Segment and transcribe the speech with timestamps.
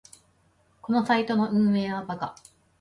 [0.81, 2.35] このサイトの運営はバカ